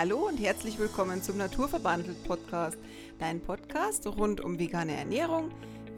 [0.00, 2.78] Hallo und herzlich willkommen zum Naturverbandelt Podcast,
[3.18, 5.50] dein Podcast rund um vegane Ernährung,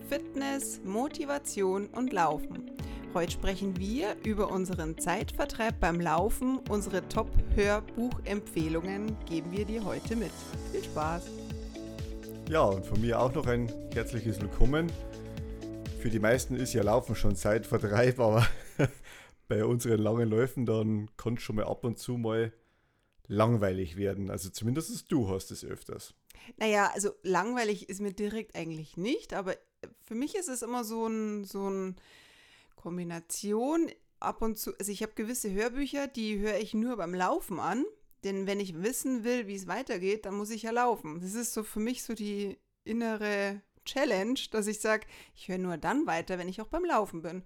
[0.08, 2.70] Fitness, Motivation und Laufen.
[3.12, 6.60] Heute sprechen wir über unseren Zeitvertreib beim Laufen.
[6.70, 10.32] Unsere Top-Hörbuchempfehlungen geben wir dir heute mit.
[10.72, 11.24] Viel Spaß!
[12.48, 14.90] Ja, und von mir auch noch ein herzliches Willkommen.
[15.98, 18.46] Für die meisten ist ja Laufen schon Zeitvertreib, aber
[19.48, 22.54] bei unseren langen Läufen, dann kann es schon mal ab und zu mal
[23.30, 24.30] langweilig werden.
[24.30, 26.14] Also zumindest du hast es öfters.
[26.56, 29.56] Naja, also langweilig ist mir direkt eigentlich nicht, aber
[30.00, 31.96] für mich ist es immer so ein, so ein
[32.74, 34.76] Kombination ab und zu.
[34.78, 37.84] Also ich habe gewisse Hörbücher, die höre ich nur beim Laufen an.
[38.24, 41.20] Denn wenn ich wissen will, wie es weitergeht, dann muss ich ja laufen.
[41.20, 45.78] Das ist so für mich so die innere Challenge, dass ich sage, ich höre nur
[45.78, 47.44] dann weiter, wenn ich auch beim Laufen bin.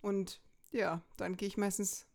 [0.00, 0.40] Und
[0.72, 2.06] ja, dann gehe ich meistens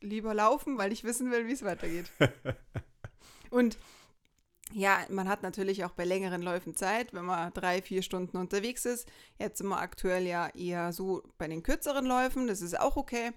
[0.00, 2.10] lieber laufen, weil ich wissen will, wie es weitergeht.
[3.50, 3.78] Und
[4.72, 8.84] ja, man hat natürlich auch bei längeren Läufen Zeit, wenn man drei, vier Stunden unterwegs
[8.84, 9.08] ist.
[9.38, 13.32] Jetzt sind wir aktuell ja eher so bei den kürzeren Läufen, das ist auch okay.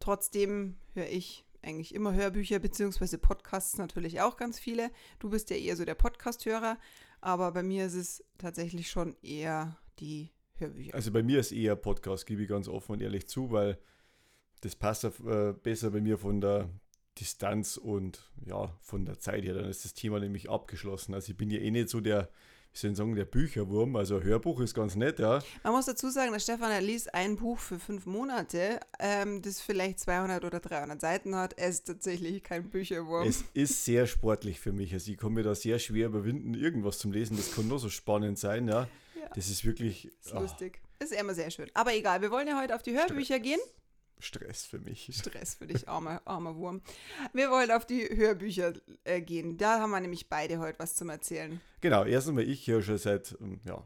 [0.00, 3.16] Trotzdem höre ich eigentlich immer Hörbücher bzw.
[3.16, 4.90] Podcasts natürlich auch ganz viele.
[5.18, 6.78] Du bist ja eher so der Podcast-Hörer,
[7.20, 10.94] aber bei mir ist es tatsächlich schon eher die Hörbücher.
[10.94, 13.78] Also bei mir ist eher Podcast, gebe ich ganz offen und ehrlich zu, weil
[14.64, 16.70] das passt äh, besser bei mir von der
[17.20, 19.54] Distanz und ja, von der Zeit her.
[19.54, 21.14] Dann ist das Thema nämlich abgeschlossen.
[21.14, 22.30] Also ich bin ja eh nicht so der,
[22.72, 23.94] wie soll ich sagen, der Bücherwurm.
[23.94, 25.42] Also Hörbuch ist ganz nett, ja.
[25.62, 29.60] Man muss dazu sagen, der Stefan er liest ein Buch für fünf Monate, ähm, das
[29.60, 31.52] vielleicht 200 oder 300 Seiten hat.
[31.58, 33.28] Er ist tatsächlich kein Bücherwurm.
[33.28, 34.94] Es ist sehr sportlich für mich.
[34.94, 37.36] Also ich kann mir da sehr schwer überwinden, irgendwas zum Lesen.
[37.36, 38.88] Das kann nur so spannend sein, ja.
[39.14, 39.28] ja.
[39.34, 40.10] Das ist wirklich...
[40.22, 40.40] Das ist oh.
[40.40, 40.80] lustig.
[40.98, 41.70] Das ist immer sehr schön.
[41.74, 43.60] Aber egal, wir wollen ja heute auf die Hörbücher gehen.
[44.24, 45.10] Stress für mich.
[45.12, 46.82] Stress für dich, armer, armer Wurm.
[47.32, 48.72] Wir wollen auf die Hörbücher
[49.04, 49.56] äh, gehen.
[49.56, 51.60] Da haben wir nämlich beide heute was zum Erzählen.
[51.80, 53.82] Genau, erst einmal ich höre schon seit, ähm, ja,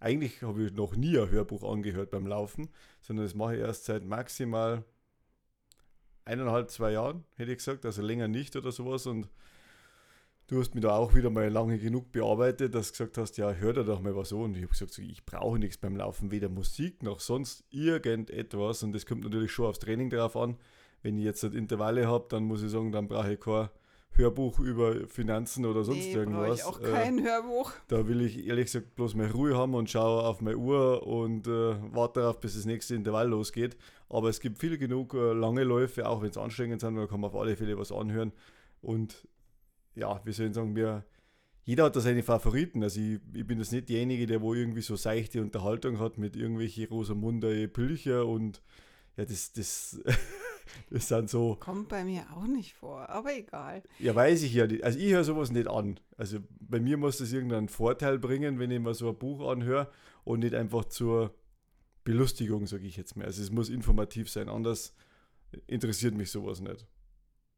[0.00, 2.68] eigentlich habe ich noch nie ein Hörbuch angehört beim Laufen,
[3.00, 4.84] sondern das mache ich erst seit maximal
[6.24, 9.28] eineinhalb, zwei Jahren, hätte ich gesagt, also länger nicht oder sowas und
[10.48, 13.52] du hast mich da auch wieder mal lange genug bearbeitet, dass du gesagt hast, ja,
[13.52, 14.40] hör da doch mal was an.
[14.40, 18.82] Und ich habe gesagt, ich brauche nichts beim Laufen, weder Musik noch sonst irgendetwas.
[18.82, 20.56] Und das kommt natürlich schon aufs Training drauf an.
[21.02, 23.68] Wenn ich jetzt Intervalle habe, dann muss ich sagen, dann brauche ich kein
[24.12, 26.58] Hörbuch über Finanzen oder sonst nee, irgendwas.
[26.58, 27.72] Ich auch kein äh, Hörbuch.
[27.86, 31.46] Da will ich ehrlich gesagt bloß mal Ruhe haben und schaue auf meine Uhr und
[31.46, 33.76] äh, warte darauf, bis das nächste Intervall losgeht.
[34.08, 37.20] Aber es gibt viel genug äh, lange Läufe, auch wenn es anstrengend sind, da kann
[37.20, 38.32] man auf alle Fälle was anhören.
[38.80, 39.28] Und
[39.98, 41.04] ja, wie soll ich sagen, wir,
[41.64, 42.82] jeder hat da seine Favoriten.
[42.82, 46.36] Also ich, ich bin jetzt nicht derjenige, der wo irgendwie so seichte Unterhaltung hat mit
[46.36, 48.62] irgendwelchen Rosamunde Pilcher und
[49.16, 50.00] ja, das, das,
[50.90, 51.56] das sind so.
[51.56, 53.82] Kommt bei mir auch nicht vor, aber egal.
[53.98, 54.84] Ja, weiß ich ja nicht.
[54.84, 55.98] Also ich höre sowas nicht an.
[56.16, 59.90] Also bei mir muss das irgendeinen Vorteil bringen, wenn ich mir so ein Buch anhöre
[60.24, 61.34] und nicht einfach zur
[62.04, 63.26] Belustigung, sage ich jetzt mal.
[63.26, 64.94] Also es muss informativ sein, anders
[65.66, 66.86] interessiert mich sowas nicht.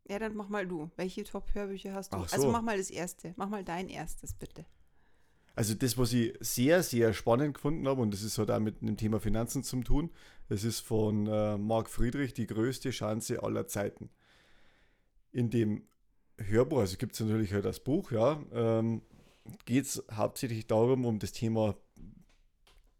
[0.08, 0.90] Ja, dann mach mal du.
[0.96, 2.18] Welche Top-Hörbücher hast du?
[2.18, 2.34] Also so.
[2.34, 3.32] Also mach mal das erste.
[3.36, 4.64] Mach mal dein erstes, bitte.
[5.54, 8.80] Also das, was ich sehr, sehr spannend gefunden habe, und das ist halt auch mit
[8.80, 10.10] dem Thema Finanzen zu tun,
[10.48, 14.10] das ist von äh, Marc Friedrich, die größte Chance aller Zeiten.
[15.32, 15.84] In dem
[16.38, 19.02] Hörbuch, also gibt es natürlich halt das Buch, ja, ähm,
[19.66, 21.76] geht es hauptsächlich darum, um das Thema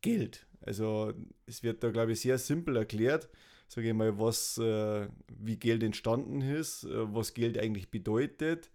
[0.00, 0.46] Geld.
[0.60, 1.12] Also
[1.46, 3.30] es wird da, glaube ich, sehr simpel erklärt,
[3.70, 5.06] sage ich mal, was, äh,
[5.38, 8.68] wie Geld entstanden ist, äh, was Geld eigentlich bedeutet.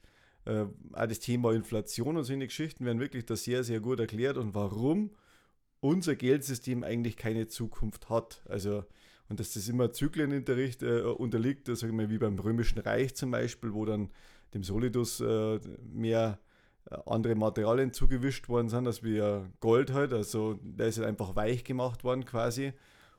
[0.45, 4.37] Äh, auch das Thema Inflation und solche Geschichten werden wirklich da sehr, sehr gut erklärt
[4.37, 5.11] und warum
[5.81, 8.41] unser Geldsystem eigentlich keine Zukunft hat.
[8.47, 8.85] Also,
[9.27, 13.31] und dass das immer Zyklen äh, unterliegt, sage ich mal, wie beim Römischen Reich zum
[13.31, 14.11] Beispiel, wo dann
[14.53, 15.59] dem Solidus äh,
[15.91, 16.39] mehr
[16.89, 19.21] äh, andere Materialien zugewischt worden sind, als wie
[19.59, 20.13] Gold halt.
[20.13, 22.71] Also da ist halt einfach weich gemacht worden quasi.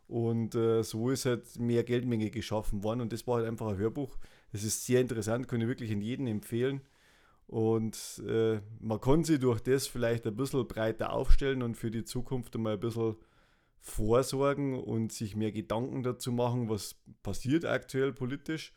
[0.08, 3.00] Und äh, so ist halt mehr Geldmenge geschaffen worden.
[3.00, 4.16] Und das war halt einfach ein Hörbuch.
[4.52, 6.80] Das ist sehr interessant, kann ich wirklich in jedem empfehlen.
[7.48, 12.04] Und äh, man kann sich durch das vielleicht ein bisschen breiter aufstellen und für die
[12.04, 13.16] Zukunft einmal ein bisschen
[13.80, 18.72] vorsorgen und sich mehr Gedanken dazu machen, was passiert aktuell politisch.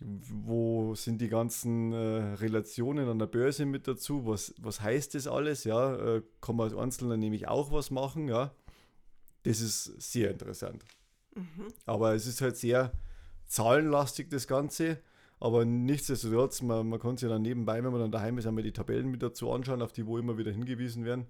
[0.00, 4.26] Wo sind die ganzen äh, Relationen an der Börse mit dazu?
[4.26, 5.62] Was, was heißt das alles?
[5.62, 8.52] Ja, äh, kann man als Einzelner nämlich auch was machen, ja.
[9.44, 10.84] Das ist sehr interessant.
[11.34, 11.68] Mhm.
[11.86, 12.92] Aber es ist halt sehr
[13.46, 14.98] zahlenlastig, das Ganze.
[15.40, 18.72] Aber nichtsdestotrotz, man, man kann sich dann nebenbei, wenn man dann daheim ist, einmal die
[18.72, 21.26] Tabellen mit dazu anschauen, auf die wo immer wieder hingewiesen werden.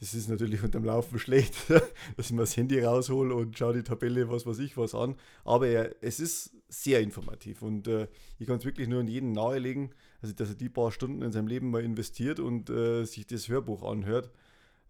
[0.00, 1.70] Das ist natürlich unterm Laufen schlecht,
[2.16, 5.16] dass ich mir das Handy raushole und schaue die Tabelle, was weiß ich, was an.
[5.44, 8.08] Aber er, es ist sehr informativ und äh,
[8.38, 11.32] ich kann es wirklich nur an jeden nahelegen, also dass er die paar Stunden in
[11.32, 14.30] seinem Leben mal investiert und äh, sich das Hörbuch anhört,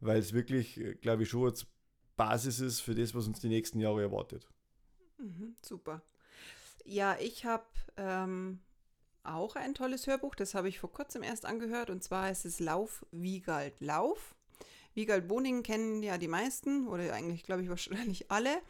[0.00, 1.66] weil es wirklich, äh, glaube ich, schon als
[2.18, 4.46] Basis ist für das, was uns die nächsten Jahre erwartet.
[5.16, 6.02] Mhm, super.
[6.84, 7.64] Ja, ich habe
[7.96, 8.60] ähm,
[9.22, 12.60] auch ein tolles Hörbuch, das habe ich vor kurzem erst angehört und zwar ist es
[12.60, 14.34] Lauf, Wiegald, Lauf
[14.98, 18.60] Wiegald Boning kennen ja die meisten oder eigentlich, glaube ich, wahrscheinlich alle.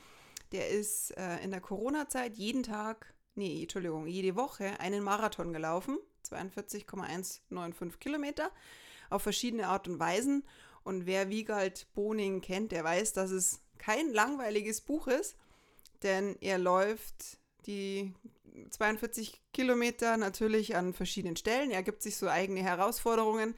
[0.53, 5.99] Der ist äh, in der Corona-Zeit jeden Tag, nee, Entschuldigung, jede Woche einen Marathon gelaufen.
[6.25, 8.51] 42,195 Kilometer
[9.09, 10.45] auf verschiedene Art und Weisen.
[10.89, 15.37] Und wer Wiegald Boning kennt, der weiß, dass es kein langweiliges Buch ist,
[16.03, 17.37] denn er läuft
[17.67, 18.15] die
[18.71, 21.71] 42 Kilometer natürlich an verschiedenen Stellen.
[21.71, 23.55] Er gibt sich so eigene Herausforderungen.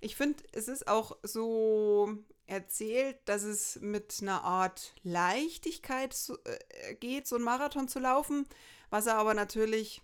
[0.00, 2.18] Ich finde, es ist auch so
[2.48, 8.44] erzählt, dass es mit einer Art Leichtigkeit äh, geht, so einen Marathon zu laufen,
[8.90, 10.02] was er aber natürlich,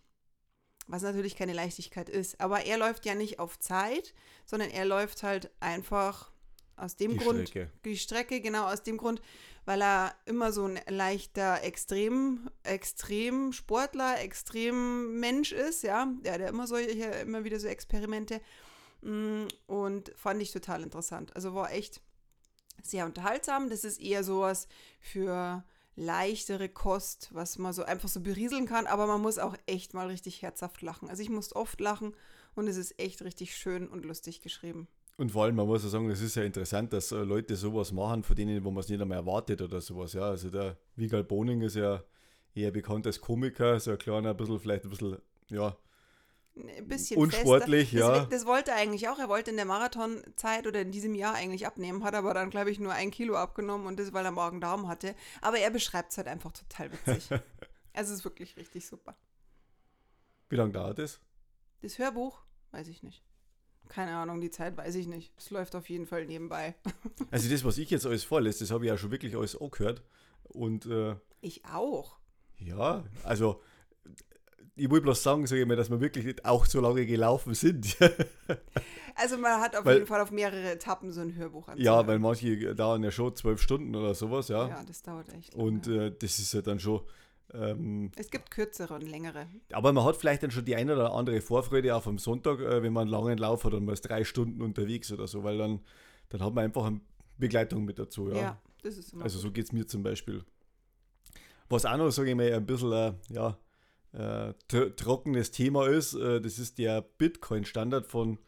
[0.87, 2.41] was natürlich keine Leichtigkeit ist.
[2.41, 4.15] Aber er läuft ja nicht auf Zeit,
[4.45, 6.31] sondern er läuft halt einfach
[6.77, 7.71] aus dem Die Grund, Strecke.
[7.85, 9.23] die Strecke, genau aus dem Grund,
[9.65, 16.49] weil er immer so ein leichter Extrem, Extrem Sportler, Extrem Mensch ist, ja, der, der
[16.49, 18.41] immer solche, immer wieder so Experimente
[19.03, 21.35] Mm, Und fand ich total interessant.
[21.37, 22.01] Also war echt
[22.83, 23.71] sehr unterhaltsam.
[23.71, 24.69] Das ist eher sowas
[25.01, 25.65] für
[25.97, 30.09] leichtere Kost, was man so einfach so berieseln kann, aber man muss auch echt mal
[30.09, 31.09] richtig herzhaft lachen.
[31.09, 32.15] Also ich musste oft lachen
[32.55, 34.89] und es ist echt richtig schön und lustig geschrieben.
[35.19, 37.91] Und vor allem, man muss ja sagen, es ist ja interessant, dass äh, Leute sowas
[37.91, 40.13] machen, von denen, wo man es nicht einmal erwartet oder sowas.
[40.13, 42.03] Ja, also der Wiegald Boning ist ja
[42.55, 45.17] eher bekannt als Komiker, so ein kleiner, ein bisschen, vielleicht ein bisschen,
[45.49, 45.77] ja,
[46.55, 48.07] Ein bisschen Unsportlich, fester.
[48.07, 48.19] ja.
[48.21, 49.19] Das, das wollte er eigentlich auch.
[49.19, 52.71] Er wollte in der Marathonzeit oder in diesem Jahr eigentlich abnehmen, hat aber dann, glaube
[52.71, 55.15] ich, nur ein Kilo abgenommen und das, weil er Magen-Darm hatte.
[55.43, 57.29] Aber er beschreibt es halt einfach total witzig.
[57.95, 59.17] also es ist wirklich richtig super.
[60.51, 61.21] wie lange dauert das?
[61.83, 63.23] Das Hörbuch, weiß ich nicht.
[63.89, 65.33] Keine Ahnung, die Zeit weiß ich nicht.
[65.39, 66.75] Es läuft auf jeden Fall nebenbei.
[67.31, 69.71] Also das, was ich jetzt alles vorlese, das habe ich ja schon wirklich alles auch
[69.71, 70.03] gehört.
[70.45, 72.17] Und äh, Ich auch.
[72.59, 73.61] ja, also
[74.79, 77.55] ich will bloß sagen, sage ich mal, dass wir wirklich nicht auch so lange gelaufen
[77.55, 77.97] sind.
[79.19, 82.07] Also man hat auf Weil- jeden Fall auf mehrere Etappen so ein Hörbuch ja, anzuhören.
[82.07, 84.69] weil manche dauern ja schon zwölf Stunden oder sowas, ja.
[84.69, 85.55] Ja, das dauert echt.
[85.55, 85.65] lange.
[85.67, 87.01] Und äh, das ist ja dann schon.
[87.53, 89.47] Ähm, es gibt kürzere und längere.
[89.73, 92.83] aber man hat vielleicht dann schon die eine oder andere Vorfreude auch am Sonntag, äh,
[92.83, 95.59] wenn man einen langen Lauf hat und man ist drei Stunden unterwegs oder so, weil
[95.59, 95.81] dann,
[96.31, 97.01] dann hat man einfach eine
[97.39, 98.63] Begleitung mit dazu, Ja, ja.
[98.83, 100.45] das ist immer Also so geht es mir zum Beispiel.
[101.69, 103.59] Was auch noch, sage ich mal, ein bisschen äh, ja,
[104.13, 108.39] äh, tr trockenes Thema ist, äh, das ist der Bitcoin-Standard von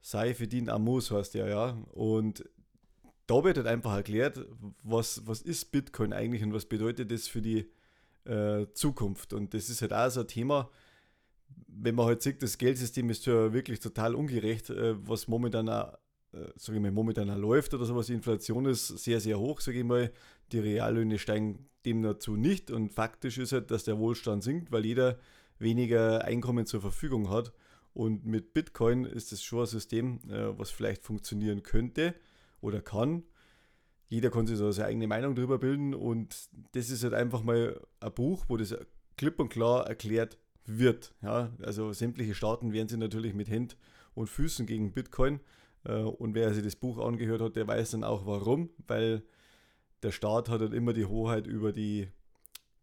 [0.00, 1.70] Saifeddin Amos, heißt der, ja.
[1.92, 2.48] Und
[3.26, 4.40] da wird halt einfach erklärt,
[4.82, 7.70] was, was ist Bitcoin eigentlich und was bedeutet das für die
[8.24, 9.32] äh, Zukunft.
[9.32, 10.70] Und das ist halt auch so ein Thema,
[11.66, 15.94] wenn man halt sieht, das Geldsystem ist ja wirklich total ungerecht, äh, was momentan auch,
[16.32, 18.06] äh, sag ich mal, momentan auch läuft oder sowas.
[18.06, 20.12] Die Inflation ist sehr, sehr hoch, sage ich mal.
[20.52, 24.84] Die Reallöhne steigen dem dazu nicht und faktisch ist halt, dass der Wohlstand sinkt, weil
[24.84, 25.18] jeder
[25.58, 27.52] weniger Einkommen zur Verfügung hat.
[27.94, 32.14] Und mit Bitcoin ist es schon ein System, was vielleicht funktionieren könnte
[32.60, 33.24] oder kann.
[34.08, 37.80] Jeder kann sich so seine eigene Meinung darüber bilden und das ist halt einfach mal
[38.00, 38.74] ein Buch, wo das
[39.16, 41.14] klipp und klar erklärt wird.
[41.22, 43.76] Ja, also sämtliche Staaten wehren sich natürlich mit Händen
[44.14, 45.40] und Füßen gegen Bitcoin.
[45.84, 49.22] Äh, Und wer sich das Buch angehört hat, der weiß dann auch warum, weil
[50.02, 52.08] der Staat hat halt immer die Hoheit über die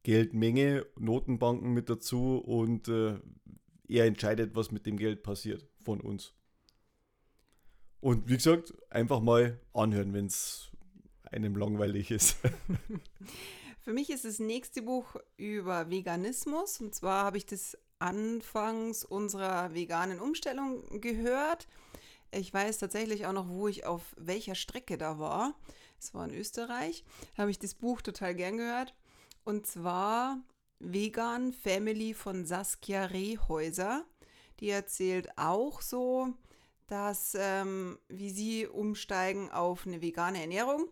[0.04, 3.20] Geldmenge, Notenbanken mit dazu und äh,
[3.88, 6.34] er entscheidet, was mit dem Geld passiert von uns.
[8.02, 10.72] Und wie gesagt, einfach mal anhören, wenn es
[11.36, 12.38] einem langweilig ist.
[13.82, 16.82] Für mich ist das nächste Buch über Veganismus.
[16.82, 21.68] Und zwar habe ich das anfangs unserer veganen Umstellung gehört.
[22.32, 25.54] Ich weiß tatsächlich auch noch, wo ich auf welcher Strecke da war.
[26.00, 27.04] Es war in Österreich.
[27.36, 28.96] Da habe ich das Buch total gern gehört.
[29.44, 30.40] Und zwar
[30.80, 34.06] Vegan Family von Saskia Rehäuser.
[34.60, 36.34] Die erzählt auch so,
[36.88, 40.90] dass ähm, wie sie umsteigen auf eine vegane Ernährung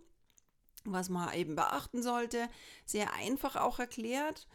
[0.86, 2.50] was man eben beachten sollte.
[2.86, 4.48] Sehr einfach auch erklärt.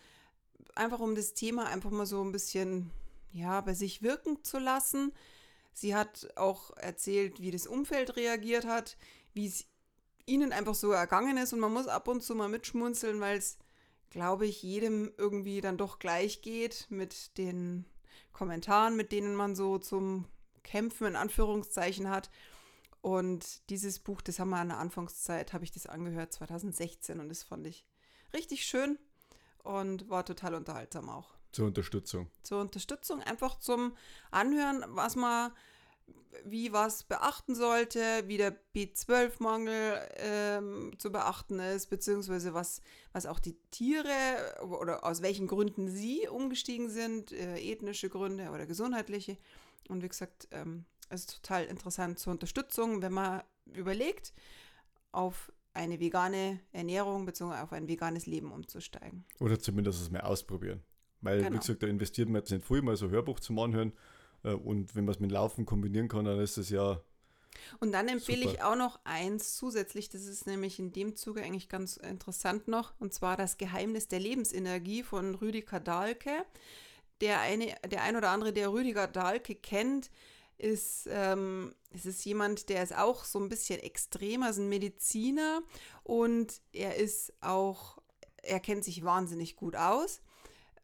[0.75, 2.91] Einfach um das Thema einfach mal so ein bisschen
[3.33, 5.13] ja, bei sich wirken zu lassen.
[5.73, 8.97] Sie hat auch erzählt, wie das Umfeld reagiert hat,
[9.33, 9.67] wie es
[10.27, 11.53] ihnen einfach so ergangen ist.
[11.53, 13.59] Und man muss ab und zu mal mitschmunzeln, weil es,
[14.11, 17.85] glaube ich, jedem irgendwie dann doch gleich geht mit den
[18.33, 20.27] Kommentaren, mit denen man so zum
[20.63, 22.31] Kämpfen in Anführungszeichen hat.
[23.01, 27.21] Und dieses Buch, das haben wir an der Anfangszeit, habe ich das angehört, 2016.
[27.21, 27.85] Und das fand ich
[28.33, 28.99] richtig schön
[29.63, 31.37] und war total unterhaltsam auch.
[31.53, 32.29] Zur Unterstützung.
[32.43, 33.97] Zur Unterstützung, einfach zum
[34.31, 35.53] Anhören, was man
[36.45, 42.81] wie was beachten sollte, wie der B12-Mangel ähm, zu beachten ist, beziehungsweise was,
[43.13, 48.67] was auch die Tiere oder aus welchen Gründen sie umgestiegen sind, äh, ethnische Gründe oder
[48.67, 49.37] gesundheitliche.
[49.89, 53.43] Und wie gesagt, ähm, es ist total interessant zur Unterstützung, wenn man
[53.75, 54.33] überlegt,
[55.13, 57.61] auf eine vegane Ernährung bzw.
[57.61, 59.25] auf ein veganes Leben umzusteigen.
[59.39, 60.83] Oder zumindest es mal ausprobieren.
[61.21, 61.55] Weil, genau.
[61.55, 63.93] wie gesagt, da investiert man jetzt nicht viel, mal so Hörbuch zum Anhören.
[64.45, 67.01] Äh, und wenn man es mit Laufen kombinieren kann, dann ist es ja.
[67.81, 68.55] Und dann empfehle super.
[68.55, 72.93] ich auch noch eins zusätzlich, das ist nämlich in dem Zuge eigentlich ganz interessant noch,
[73.01, 76.31] und zwar das Geheimnis der Lebensenergie von Rüdiger Dahlke.
[77.21, 80.09] Der, eine, der ein oder andere, der Rüdiger Dahlke kennt,
[80.59, 85.63] ist, ähm, es ist jemand, der ist auch so ein bisschen extremer, ist ein Mediziner
[86.03, 87.99] und er ist auch,
[88.43, 90.21] er kennt sich wahnsinnig gut aus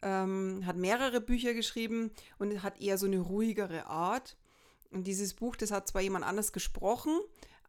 [0.05, 4.37] ähm, hat mehrere Bücher geschrieben und hat eher so eine ruhigere Art.
[4.93, 7.19] Und dieses Buch, das hat zwar jemand anders gesprochen,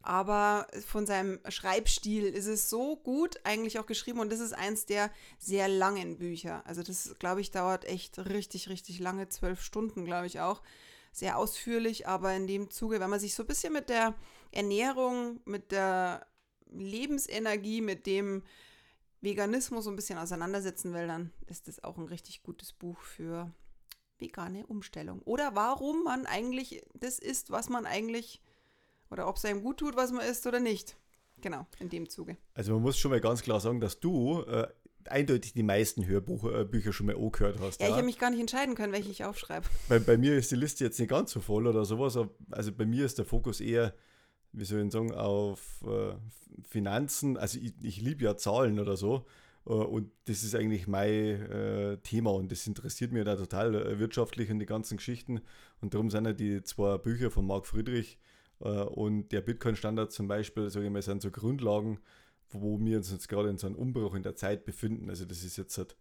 [0.04, 4.86] aber von seinem Schreibstil ist es so gut eigentlich auch geschrieben und das ist eins
[4.86, 5.10] der
[5.40, 6.62] sehr langen Bücher.
[6.68, 10.62] Also das, glaube ich, dauert echt richtig, richtig lange, zwölf Stunden, glaube ich auch.
[11.16, 14.16] Sehr ausführlich, aber in dem Zuge, wenn man sich so ein bisschen mit der
[14.52, 16.28] Ernährung, mit der
[16.70, 18.44] Lebensenergie, mit dem
[19.22, 23.50] Veganismus so ein bisschen auseinandersetzen will, dann ist das auch ein richtig gutes Buch für
[24.20, 25.22] vegane Umstellung.
[25.22, 28.42] Oder warum man eigentlich das isst, was man eigentlich,
[29.10, 30.98] oder ob es einem gut tut, was man isst oder nicht.
[31.40, 32.36] Genau, in dem Zuge.
[32.56, 34.68] Also man muss schon mal ganz klar sagen, dass du äh,
[35.12, 37.80] eindeutig die meisten Hörbücher äh, schon mal angehört hast.
[37.80, 39.66] Ja, ja, ich habe mich gar nicht entscheiden können, welche ich aufschreibe.
[39.90, 42.18] Bei, bei mir ist die Liste jetzt nicht ganz so voll oder sowas.
[42.52, 43.94] Also bei mir ist der Fokus eher
[44.56, 46.16] wie soll ich sagen, auf äh,
[46.68, 47.38] Finanzen.
[47.38, 49.26] Also ich, ich liebe ja Zahlen oder so.
[49.66, 51.10] Äh, und das ist eigentlich mein
[51.52, 55.42] äh, Thema und das interessiert mich da total äh, wirtschaftlich und die ganzen Geschichten.
[55.82, 58.18] Und darum sind ja die zwei Bücher von Marc Friedrich
[58.62, 62.00] äh, und der Bitcoin-Standard zum Beispiel, sage ich mal, sind so Grundlagen,
[62.62, 65.10] wo wir uns jetzt gerade in so einem Umbruch in der Zeit befinden.
[65.10, 65.96] Also das ist jetzt halt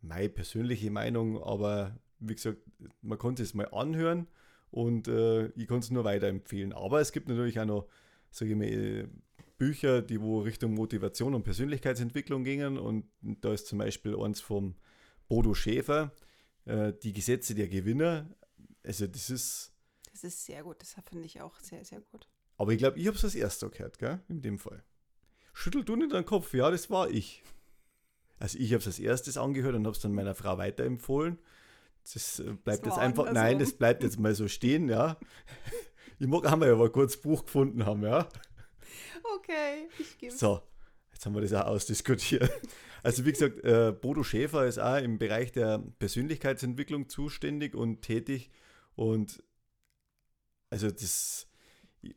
[0.00, 2.58] meine persönliche Meinung, aber wie gesagt,
[3.02, 4.26] man konnte es mal anhören
[4.70, 6.72] und äh, ich kann es nur weiterempfehlen.
[6.72, 7.88] Aber es gibt natürlich auch noch,
[8.30, 9.08] sage ich mal,
[9.56, 12.78] Bücher, die wo Richtung Motivation und Persönlichkeitsentwicklung gingen.
[12.78, 14.76] Und da ist zum Beispiel eins vom
[15.28, 16.12] Bodo Schäfer,
[16.64, 18.30] äh, Die Gesetze der Gewinner.
[18.84, 19.74] Also das ist...
[20.12, 22.28] Das ist sehr gut, das finde ich auch sehr, sehr gut.
[22.56, 24.20] Aber ich glaube, ich habe es das erste gehört, gell?
[24.28, 24.82] in dem Fall.
[25.58, 27.42] Schüttel du nicht deinen Kopf, ja, das war ich.
[28.38, 31.36] Also ich habe es als erstes angehört und habe es dann meiner Frau weiterempfohlen.
[32.04, 35.18] Das äh, bleibt das jetzt einfach, nein, das bleibt jetzt mal so stehen, ja.
[36.20, 38.28] Ich mag, haben wir ja mal kurz Buch gefunden haben, ja.
[39.36, 40.62] Okay, ich gebe So,
[41.12, 42.50] jetzt haben wir das auch ausdiskutiert.
[43.04, 48.50] Also wie gesagt, äh, Bodo Schäfer ist auch im Bereich der Persönlichkeitsentwicklung zuständig und tätig
[48.96, 49.42] und
[50.68, 51.47] also das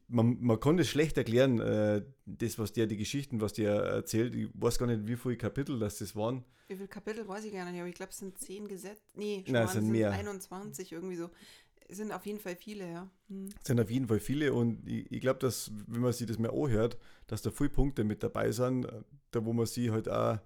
[0.07, 4.35] man, man kann das schlecht erklären, äh, das, was der, die Geschichten, was der erzählt.
[4.35, 6.43] Ich weiß gar nicht, wie viele Kapitel das, das waren.
[6.67, 9.01] Wie viele Kapitel weiß ich gar nicht, aber ich glaube, es sind zehn Gesetze.
[9.15, 10.11] Nee, Nein, es sind, sind mehr.
[10.11, 11.29] 21, irgendwie so.
[11.87, 13.11] Es sind auf jeden Fall viele, ja.
[13.27, 13.49] Hm.
[13.59, 16.37] Es sind auf jeden Fall viele und ich, ich glaube, dass, wenn man sich das
[16.37, 16.97] mehr anhört,
[17.27, 18.87] dass da viele Punkte mit dabei sind,
[19.31, 20.39] da wo man sie halt auch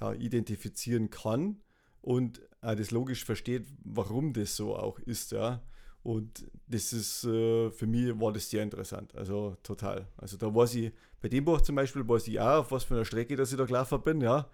[0.00, 1.60] ja, identifizieren kann
[2.00, 5.62] und auch das logisch versteht, warum das so auch ist, ja.
[6.06, 9.12] Und das ist äh, für mich war das sehr interessant.
[9.16, 10.06] Also total.
[10.16, 12.94] Also da war sie, bei dem Buch zum Beispiel, weiß ich auch, auf was für
[12.94, 14.48] einer Strecke, dass ich da gelaufen bin, ja.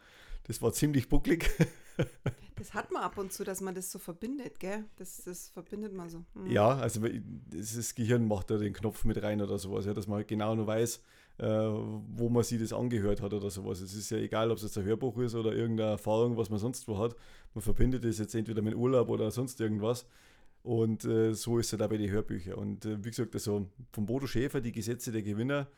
[0.44, 1.50] Das war ziemlich bucklig.
[2.56, 4.86] das hat man ab und zu, dass man das so verbindet, gell?
[4.96, 6.24] Das, das verbindet man so.
[6.32, 6.50] Mhm.
[6.50, 7.02] Ja, also
[7.50, 10.54] das Gehirn macht da den Knopf mit rein oder sowas, ja, dass man halt genau
[10.54, 11.02] nur weiß,
[11.36, 13.82] äh, wo man sich das angehört hat oder sowas.
[13.82, 16.58] Es ist ja egal, ob es jetzt ein Hörbuch ist oder irgendeine Erfahrung, was man
[16.58, 17.14] sonst wo hat.
[17.52, 20.06] Man verbindet das jetzt entweder mit Urlaub oder sonst irgendwas.
[20.62, 22.54] Und äh, so ist es da bei den Hörbüchern.
[22.54, 25.68] Und äh, wie gesagt, also von Bodo Schäfer, die Gesetze der Gewinner,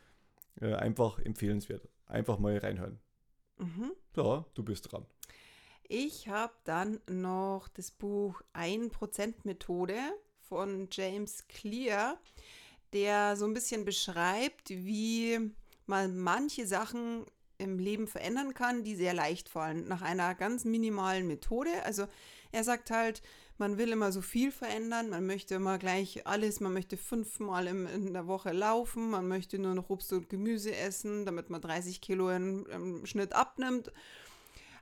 [0.61, 1.87] äh, einfach empfehlenswert.
[2.05, 2.99] Einfach mal reinhören.
[3.57, 3.91] Mhm.
[4.15, 5.05] Ja, du bist dran.
[5.87, 9.97] Ich habe dann noch das Buch 1% Methode
[10.39, 12.19] von James Clear,
[12.93, 15.39] der so ein bisschen beschreibt, wie
[15.85, 17.25] man manche Sachen
[17.57, 21.69] im Leben verändern kann, die sehr leicht fallen, nach einer ganz minimalen Methode.
[21.83, 22.07] Also
[22.51, 23.21] er sagt halt,
[23.57, 27.87] man will immer so viel verändern, man möchte immer gleich alles, man möchte fünfmal im,
[27.87, 32.01] in der Woche laufen, man möchte nur noch Obst und Gemüse essen, damit man 30
[32.01, 33.91] Kilo im, im Schnitt abnimmt.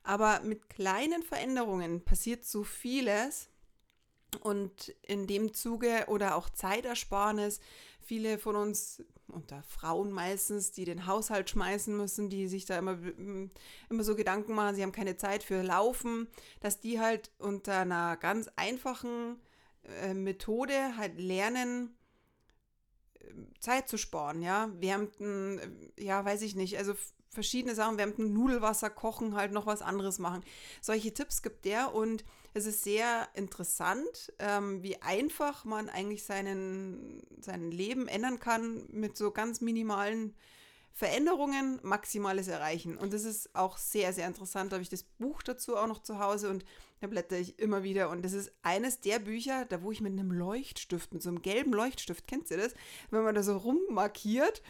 [0.03, 3.49] Aber mit kleinen Veränderungen passiert so vieles.
[4.41, 7.59] Und in dem Zuge oder auch Zeitersparnis,
[8.05, 12.97] viele von uns, unter Frauen meistens, die den Haushalt schmeißen müssen, die sich da immer,
[13.89, 16.27] immer so Gedanken machen, sie haben keine Zeit für Laufen,
[16.59, 19.41] dass die halt unter einer ganz einfachen
[20.01, 21.95] äh, Methode halt lernen,
[23.59, 24.69] Zeit zu sparen, ja.
[24.79, 25.59] Wärmten,
[25.97, 26.93] äh, ja, weiß ich nicht, also
[27.33, 30.43] verschiedene Sachen, wärmten Nudelwasser kochen, halt noch was anderes machen.
[30.81, 32.23] Solche Tipps gibt der und
[32.53, 39.17] es ist sehr interessant, ähm, wie einfach man eigentlich seinen, sein Leben ändern kann mit
[39.17, 40.35] so ganz minimalen
[40.95, 42.97] Veränderungen, maximales erreichen.
[42.97, 44.71] Und das ist auch sehr, sehr interessant.
[44.71, 46.63] Da habe ich das Buch dazu auch noch zu Hause und
[47.01, 48.09] da blätter ich immer wieder.
[48.09, 51.41] Und das ist eines der Bücher, da wo ich mit einem Leuchtstift, mit so einem
[51.41, 52.75] gelben Leuchtstift, kennt ihr das?
[53.09, 54.61] Wenn man da so rummarkiert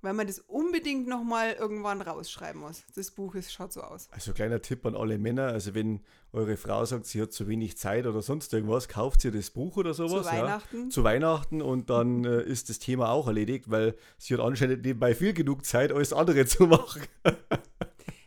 [0.00, 2.84] weil man das unbedingt nochmal irgendwann rausschreiben muss.
[2.94, 4.08] Das Buch ist, schaut so aus.
[4.12, 6.00] Also kleiner Tipp an alle Männer, also wenn
[6.32, 9.76] eure Frau sagt, sie hat zu wenig Zeit oder sonst irgendwas, kauft ihr das Buch
[9.76, 10.26] oder sowas.
[10.26, 10.82] Zu Weihnachten.
[10.84, 14.84] Ja, zu Weihnachten und dann äh, ist das Thema auch erledigt, weil sie hat anscheinend
[14.84, 17.02] nebenbei viel genug Zeit, alles andere zu machen.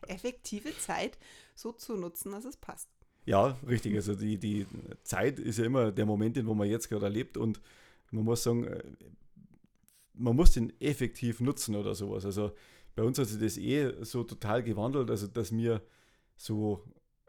[0.07, 1.17] Effektive Zeit
[1.55, 2.89] so zu nutzen, dass es passt.
[3.25, 3.95] Ja, richtig.
[3.95, 4.65] Also die, die
[5.03, 7.61] Zeit ist ja immer der Moment, in wo man jetzt gerade erlebt und
[8.09, 8.83] man muss sagen, äh,
[10.21, 12.25] man muss den effektiv nutzen oder sowas.
[12.25, 12.51] Also
[12.95, 15.81] bei uns hat sich das eh so total gewandelt, also dass wir
[16.35, 16.83] so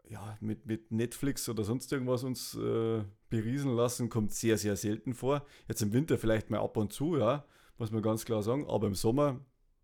[0.09, 5.13] ja, mit, mit Netflix oder sonst irgendwas uns äh, beriesen lassen, kommt sehr, sehr selten
[5.13, 5.45] vor.
[5.67, 7.45] Jetzt im Winter vielleicht mal ab und zu, ja,
[7.77, 9.39] muss man ganz klar sagen, aber im Sommer,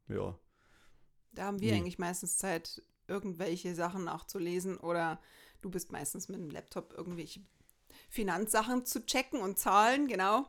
[0.07, 0.37] ja.
[1.31, 1.77] Da haben wir nee.
[1.77, 5.19] eigentlich meistens Zeit, irgendwelche Sachen nachzulesen oder
[5.61, 7.41] du bist meistens mit dem Laptop irgendwelche
[8.09, 10.47] Finanzsachen zu checken und Zahlen, genau.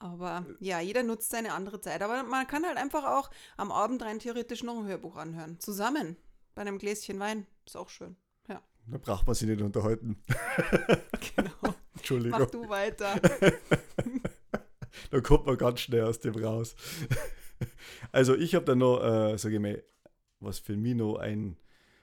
[0.00, 2.02] Aber ja, jeder nutzt seine andere Zeit.
[2.02, 5.58] Aber man kann halt einfach auch am Abend rein theoretisch noch ein Hörbuch anhören.
[5.58, 6.16] Zusammen.
[6.54, 7.46] Bei einem Gläschen Wein.
[7.66, 8.16] Ist auch schön.
[8.48, 8.62] Ja.
[8.86, 10.22] Da braucht man sich nicht unterhalten.
[11.36, 11.74] genau.
[11.96, 12.40] Entschuldigung.
[12.40, 13.20] Mach du weiter.
[15.10, 16.76] da kommt man ganz schnell aus dem raus.
[18.12, 19.82] also ich habe dann noch, äh, sage ich mal,
[20.40, 21.56] was für mich noch ein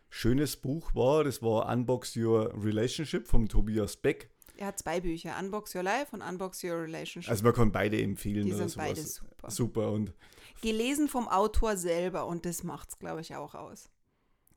[0.10, 1.24] schönes Buch war.
[1.24, 4.35] Das war Unbox Your Relationship vom Tobias Beck.
[4.58, 7.30] Er hat zwei Bücher, Unbox Your Life und Unbox Your Relationship.
[7.30, 8.46] Also man kann beide empfehlen.
[8.46, 8.88] Die sind sowas.
[8.88, 9.52] beide super.
[9.52, 9.92] Super.
[9.92, 10.14] Und
[10.62, 13.90] Gelesen vom Autor selber und das macht es, glaube ich, auch aus.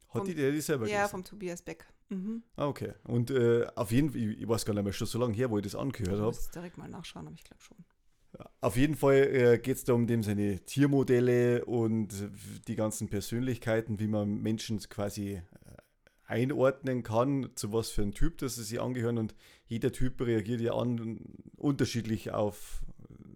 [0.09, 1.01] Hat vom, die der die selber gelesen?
[1.01, 1.87] Ja, vom Tobias Beck.
[2.09, 2.43] Mhm.
[2.57, 2.95] Ah, okay.
[3.05, 5.51] Und äh, auf jeden Fall, ich, ich weiß gar nicht mehr, schon so lange her,
[5.51, 6.31] wo ich das angehört habe.
[6.31, 7.77] Ich muss direkt mal nachschauen, aber ich glaube schon.
[8.61, 12.09] Auf jeden Fall äh, geht es da um dem seine Tiermodelle und
[12.69, 15.43] die ganzen Persönlichkeiten, wie man Menschen quasi
[16.29, 19.19] einordnen kann, zu was für ein Typ das sie angehören.
[19.19, 19.35] Und
[19.67, 21.21] jeder Typ reagiert ja an,
[21.57, 22.83] unterschiedlich auf,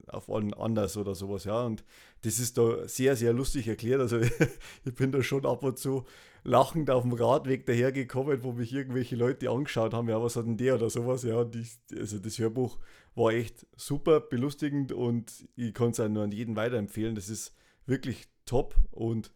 [0.07, 1.65] auf allen anders oder sowas, ja.
[1.65, 1.85] Und
[2.21, 4.01] das ist da sehr, sehr lustig erklärt.
[4.01, 4.21] Also
[4.85, 6.05] ich bin da schon ab und zu
[6.45, 10.59] lachend auf dem Radweg dahergekommen, wo mich irgendwelche Leute angeschaut haben, ja, was hat denn
[10.59, 11.37] der oder sowas, ja.
[11.37, 12.79] Und ich, also das Hörbuch
[13.15, 17.15] war echt super belustigend und ich kann es auch nur an jeden weiterempfehlen.
[17.15, 17.55] Das ist
[17.87, 19.33] wirklich top und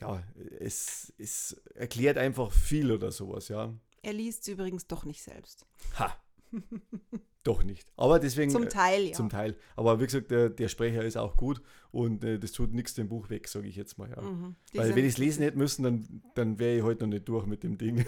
[0.00, 0.22] ja,
[0.58, 3.74] es, es erklärt einfach viel oder sowas, ja.
[4.02, 5.66] Er liest es übrigens doch nicht selbst.
[5.98, 6.16] Ha!
[7.42, 7.90] doch nicht.
[7.96, 8.50] Aber deswegen.
[8.50, 9.12] Zum Teil, ja.
[9.12, 9.56] Zum Teil.
[9.76, 13.08] Aber wie gesagt, der, der Sprecher ist auch gut und äh, das tut nichts dem
[13.08, 14.10] Buch weg, sage ich jetzt mal.
[14.10, 14.22] Ja.
[14.22, 14.56] Mhm.
[14.74, 17.46] Weil wenn ich es lesen hätte müssen, dann, dann wäre ich heute noch nicht durch
[17.46, 18.04] mit dem Ding.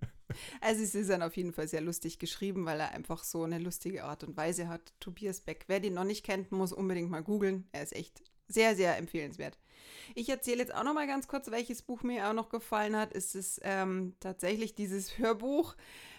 [0.60, 3.58] also es ist dann auf jeden Fall sehr lustig geschrieben, weil er einfach so eine
[3.58, 4.92] lustige Art und Weise hat.
[5.00, 5.64] Tobias Beck.
[5.66, 7.68] Wer den noch nicht kennt, muss unbedingt mal googeln.
[7.72, 9.58] Er ist echt sehr, sehr empfehlenswert.
[10.14, 13.14] Ich erzähle jetzt auch noch mal ganz kurz, welches Buch mir auch noch gefallen hat.
[13.14, 15.74] Es ist ähm, tatsächlich dieses Hörbuch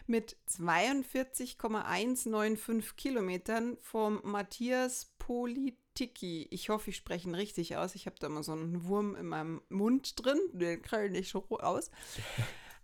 [0.05, 6.47] mit 42,195 Kilometern vom Matthias Politiki.
[6.49, 7.95] Ich hoffe, ich spreche ihn richtig aus.
[7.95, 10.39] Ich habe da mal so einen Wurm in meinem Mund drin.
[10.51, 11.89] Den kriege ich nicht aus.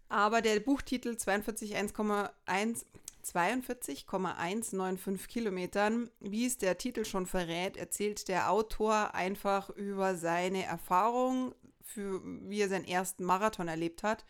[0.07, 2.85] Aber der Buchtitel 42,1
[3.29, 6.09] 42,195 Kilometern.
[6.19, 12.61] Wie es der Titel schon verrät, erzählt der Autor einfach über seine Erfahrung, für, wie
[12.61, 14.25] er seinen ersten Marathon erlebt hat.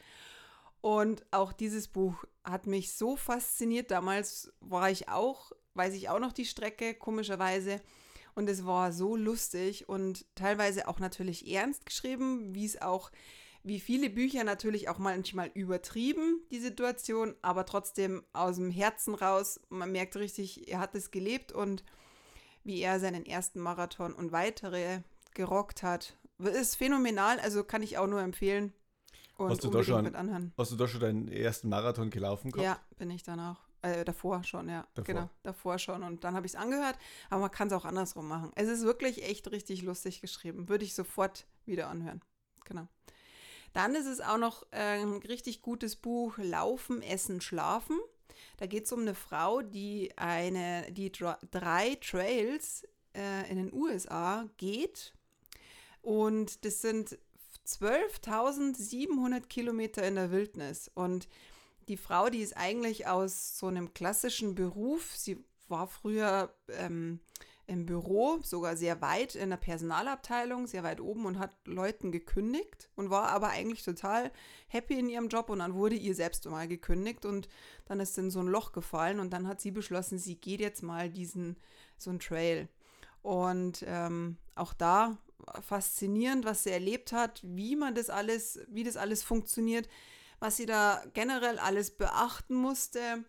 [0.82, 3.92] Und auch dieses Buch hat mich so fasziniert.
[3.92, 7.82] Damals war ich auch, weiß ich auch noch die Strecke, komischerweise.
[8.36, 13.12] Und es war so lustig und teilweise auch natürlich ernst geschrieben, wie es auch
[13.64, 19.60] wie viele Bücher natürlich auch manchmal übertrieben, die Situation, aber trotzdem aus dem Herzen raus.
[19.70, 21.84] Man merkt richtig, er hat es gelebt und
[22.64, 25.02] wie er seinen ersten Marathon und weitere
[25.34, 26.18] gerockt hat.
[26.40, 28.74] Ist phänomenal, also kann ich auch nur empfehlen.
[29.38, 30.54] Und hast, du da schon, mit anhören.
[30.58, 32.66] hast du da schon deinen ersten Marathon gelaufen gehabt?
[32.66, 33.58] Ja, bin ich dann auch.
[33.82, 34.86] Äh, davor schon, ja.
[34.94, 35.14] Davor.
[35.14, 36.04] Genau, davor schon.
[36.04, 36.98] Und dann habe ich es angehört,
[37.30, 38.52] aber man kann es auch andersrum machen.
[38.56, 40.68] Es ist wirklich echt richtig lustig geschrieben.
[40.68, 42.22] Würde ich sofort wieder anhören.
[42.66, 42.88] Genau.
[43.74, 47.98] Dann ist es auch noch ein richtig gutes Buch Laufen, Essen, Schlafen.
[48.58, 52.84] Da geht es um eine Frau, die eine, die drei Trails
[53.16, 55.14] äh, in den USA geht.
[56.02, 57.18] Und das sind
[57.68, 60.90] 12.700 Kilometer in der Wildnis.
[60.94, 61.28] Und
[61.88, 65.16] die Frau, die ist eigentlich aus so einem klassischen Beruf.
[65.16, 67.20] Sie war früher ähm,
[67.70, 72.90] im Büro, sogar sehr weit in der Personalabteilung, sehr weit oben und hat Leuten gekündigt
[72.96, 74.32] und war aber eigentlich total
[74.68, 77.48] happy in ihrem Job und dann wurde ihr selbst mal gekündigt und
[77.86, 80.82] dann ist in so ein Loch gefallen und dann hat sie beschlossen, sie geht jetzt
[80.82, 81.58] mal diesen,
[81.98, 82.68] so einen Trail.
[83.22, 85.18] Und ähm, auch da
[85.62, 89.88] faszinierend, was sie erlebt hat, wie man das alles, wie das alles funktioniert,
[90.40, 93.24] was sie da generell alles beachten musste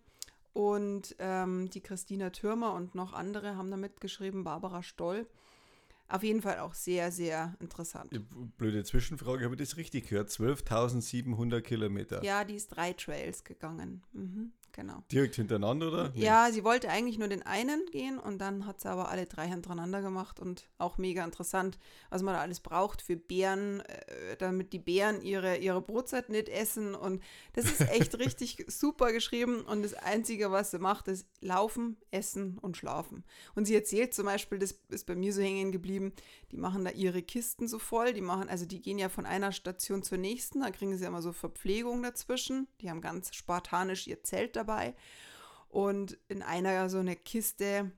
[0.52, 5.26] und ähm, die Christina Türmer und noch andere haben da mitgeschrieben, Barbara Stoll.
[6.08, 8.10] Auf jeden Fall auch sehr, sehr interessant.
[8.58, 10.28] Blöde Zwischenfrage, habe ich das richtig gehört?
[10.28, 12.24] 12.700 Kilometer.
[12.24, 14.02] Ja, die ist drei Trails gegangen.
[14.12, 15.02] Mhm genau.
[15.10, 16.12] Direkt hintereinander, oder?
[16.14, 16.24] Nee.
[16.24, 19.46] Ja, sie wollte eigentlich nur den einen gehen und dann hat sie aber alle drei
[19.48, 21.78] hintereinander gemacht und auch mega interessant,
[22.10, 26.48] was man da alles braucht für Bären, äh, damit die Bären ihre, ihre Brotzeit nicht
[26.48, 27.22] essen und
[27.54, 32.58] das ist echt richtig super geschrieben und das Einzige, was sie macht, ist laufen, essen
[32.58, 33.24] und schlafen.
[33.54, 36.12] Und sie erzählt zum Beispiel, das ist bei mir so hängen geblieben,
[36.52, 39.52] die machen da ihre Kisten so voll, die machen, also die gehen ja von einer
[39.52, 44.22] Station zur nächsten, da kriegen sie immer so Verpflegung dazwischen, die haben ganz spartanisch ihr
[44.22, 44.94] Zelt dabei.
[45.68, 47.92] Und in einer so eine Kiste,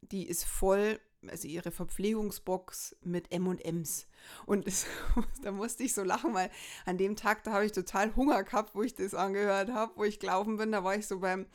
[0.00, 4.06] die ist voll, also ihre Verpflegungsbox mit M&Ms.
[4.46, 4.86] Und das,
[5.42, 6.50] da musste ich so lachen, weil
[6.86, 10.04] an dem Tag, da habe ich total Hunger gehabt, wo ich das angehört habe, wo
[10.04, 10.72] ich gelaufen bin.
[10.72, 11.46] Da war ich so beim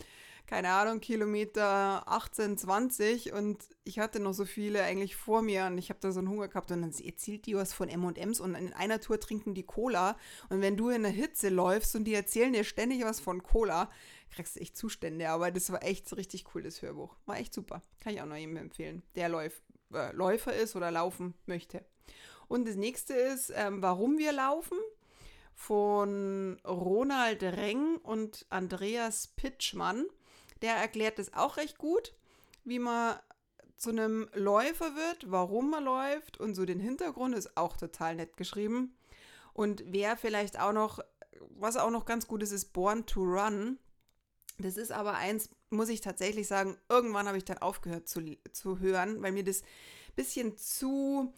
[0.45, 5.77] keine Ahnung, Kilometer 18, 20 und ich hatte noch so viele eigentlich vor mir und
[5.77, 8.55] ich habe da so einen Hunger gehabt und dann erzählt die was von M&M's und
[8.55, 10.17] in einer Tour trinken die Cola
[10.49, 13.89] und wenn du in der Hitze läufst und die erzählen dir ständig was von Cola,
[14.33, 17.15] kriegst du echt Zustände, aber das war echt so richtig cool, das Hörbuch.
[17.25, 17.81] War echt super.
[17.99, 19.61] Kann ich auch noch jedem empfehlen, der Läuf,
[19.93, 21.85] äh, Läufer ist oder laufen möchte.
[22.47, 24.77] Und das nächste ist, ähm, warum wir laufen
[25.55, 30.05] von Ronald Reng und Andreas Pitschmann.
[30.61, 32.13] Der erklärt es auch recht gut,
[32.63, 33.17] wie man
[33.77, 38.37] zu einem Läufer wird, warum man läuft und so den Hintergrund ist auch total nett
[38.37, 38.95] geschrieben.
[39.53, 40.99] Und wer vielleicht auch noch,
[41.49, 43.77] was auch noch ganz gut ist, ist Born to Run.
[44.59, 48.79] Das ist aber eins, muss ich tatsächlich sagen, irgendwann habe ich dann aufgehört zu, zu
[48.79, 51.33] hören, weil mir das ein bisschen zu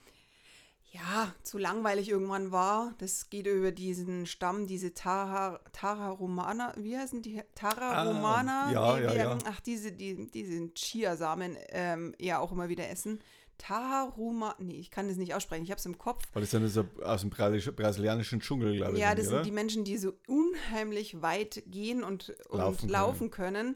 [0.96, 2.94] ja, zu langweilig irgendwann war.
[3.00, 7.42] Das geht über diesen Stamm, diese Tara, Tara Romana, wie heißen die?
[7.54, 8.72] Tara ah, Romana?
[8.72, 9.38] Ja, ja, ja.
[9.46, 13.20] Ach, diese, die, diese Chiasamen ähm, ja auch immer wieder essen.
[13.58, 16.24] Taruma, nee, ich kann das nicht aussprechen, ich habe es im Kopf.
[16.34, 19.00] Weil das dann so aus dem brasilianischen Dschungel, glaube ich.
[19.00, 19.44] Ja, das sind oder?
[19.44, 23.76] die Menschen, die so unheimlich weit gehen und, und laufen, laufen können.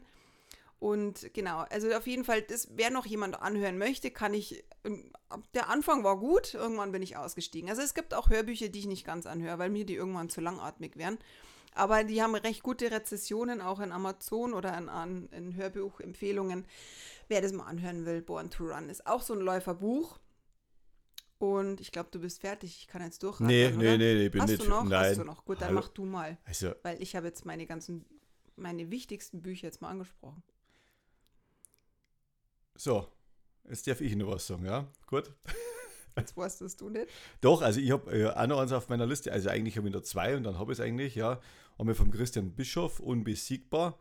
[0.80, 4.64] Und genau, also auf jeden Fall, das, wer noch jemand anhören möchte, kann ich.
[4.82, 5.12] Ähm,
[5.52, 7.68] der Anfang war gut, irgendwann bin ich ausgestiegen.
[7.68, 10.40] Also es gibt auch Hörbücher, die ich nicht ganz anhöre, weil mir die irgendwann zu
[10.40, 11.18] langatmig wären.
[11.72, 16.66] Aber die haben recht gute Rezessionen, auch in Amazon oder in, in Hörbuchempfehlungen.
[17.28, 20.18] Wer das mal anhören will, Born to Run ist auch so ein Läuferbuch.
[21.38, 22.76] Und ich glaube, du bist fertig.
[22.80, 24.62] Ich kann jetzt durchraten, Nee, nee, nee, nee, bin Hast nicht.
[24.62, 24.84] Du noch?
[24.84, 25.10] Nein.
[25.10, 25.44] Hast du noch?
[25.44, 25.80] Gut, dann Hallo.
[25.80, 26.36] mach du mal.
[26.44, 28.04] Also, weil ich habe jetzt meine ganzen,
[28.56, 30.42] meine wichtigsten Bücher jetzt mal angesprochen.
[32.74, 33.06] So,
[33.68, 34.86] jetzt darf ich noch was sagen, ja?
[35.06, 35.32] Gut.
[36.16, 37.08] Jetzt weißt du nicht.
[37.40, 39.32] Doch, also ich habe äh, auch noch eins auf meiner Liste.
[39.32, 41.40] Also eigentlich habe ich noch zwei und dann habe ich es eigentlich, ja.
[41.82, 43.98] Wir vom Christian Bischof, Unbesiegbar.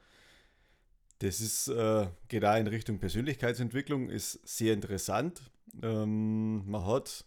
[1.19, 5.41] Das ist, äh, geht auch in Richtung Persönlichkeitsentwicklung, ist sehr interessant.
[5.81, 7.25] Ähm, man hat,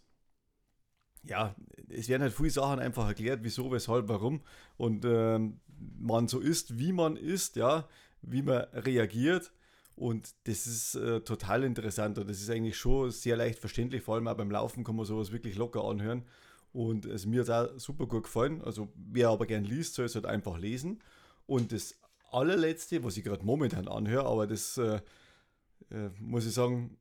[1.23, 1.55] ja,
[1.89, 4.41] es werden halt viele Sachen einfach erklärt, wieso, weshalb, warum.
[4.77, 5.59] Und ähm,
[5.99, 7.87] man so ist, wie man ist, ja,
[8.21, 9.51] wie man reagiert.
[9.95, 14.01] Und das ist äh, total interessant und das ist eigentlich schon sehr leicht verständlich.
[14.01, 16.23] Vor allem auch beim Laufen kann man sowas wirklich locker anhören.
[16.71, 18.61] Und es mir hat auch super gut gefallen.
[18.63, 21.01] Also wer aber gern liest, soll es halt einfach lesen.
[21.45, 21.95] Und das
[22.31, 24.99] allerletzte, was ich gerade momentan anhöre, aber das äh,
[25.91, 26.97] äh, muss ich sagen,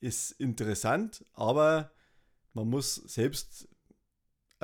[0.00, 1.90] ist interessant, aber
[2.52, 3.68] man muss selbst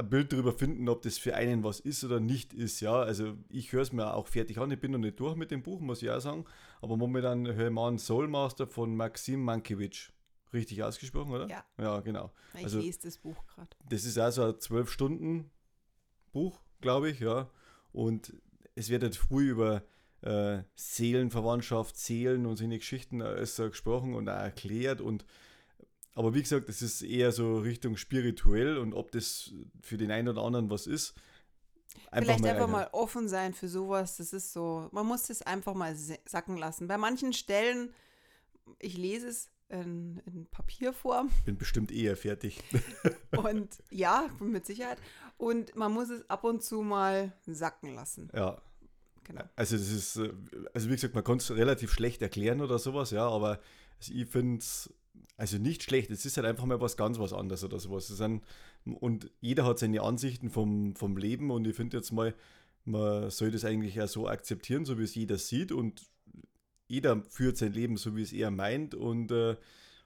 [0.00, 2.80] ein Bild darüber finden, ob das für einen was ist oder nicht ist.
[2.80, 4.70] Ja, also ich höre es mir auch fertig an.
[4.70, 6.44] Ich bin noch nicht durch mit dem Buch, muss ich auch sagen.
[6.80, 10.12] Aber momentan höre ich mal einen Soulmaster von Maxim Mankiewicz.
[10.52, 11.48] Richtig ausgesprochen, oder?
[11.48, 11.64] Ja.
[11.78, 12.32] Ja, genau.
[12.54, 13.68] Ich also, lese das Buch gerade.
[13.88, 15.50] Das ist also ein zwölf Stunden
[16.32, 17.48] Buch, glaube ich, ja.
[17.92, 18.34] Und
[18.74, 19.82] es wird halt früh über
[20.22, 25.24] äh, Seelenverwandtschaft, Seelen und solche Geschichten äh, gesprochen und auch erklärt und
[26.14, 30.28] aber wie gesagt, das ist eher so Richtung spirituell und ob das für den einen
[30.28, 31.14] oder anderen was ist,
[32.10, 34.16] Einfach Vielleicht mal einfach mal offen sein für sowas.
[34.16, 36.88] Das ist so, man muss es einfach mal sacken lassen.
[36.88, 37.92] Bei manchen Stellen,
[38.78, 41.30] ich lese es in, in Papierform.
[41.44, 42.62] Bin bestimmt eher fertig.
[43.36, 44.98] Und ja, mit Sicherheit.
[45.36, 48.30] Und man muss es ab und zu mal sacken lassen.
[48.34, 48.60] Ja.
[49.24, 49.44] Genau.
[49.54, 50.32] Also das ist, äh,
[50.74, 53.60] also wie gesagt, man kann es relativ schlecht erklären oder sowas, ja, aber
[53.98, 54.92] also ich finde es
[55.36, 58.08] also nicht schlecht, es ist halt einfach mal was ganz was anderes oder sowas.
[58.08, 58.42] Sind,
[58.84, 62.34] und jeder hat seine Ansichten vom, vom Leben und ich finde jetzt mal,
[62.84, 66.02] man soll das eigentlich auch so akzeptieren, so wie es jeder sieht und
[66.88, 69.56] jeder führt sein Leben so, wie es er meint und äh,